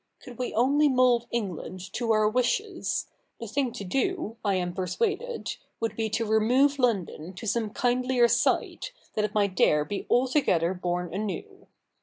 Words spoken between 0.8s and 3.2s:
mould England to our wishes,